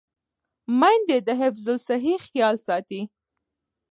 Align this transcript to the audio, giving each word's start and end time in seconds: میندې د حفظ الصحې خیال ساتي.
میندې 0.79 1.17
د 1.27 1.29
حفظ 1.41 1.65
الصحې 1.75 2.15
خیال 2.25 2.55
ساتي. 2.67 3.01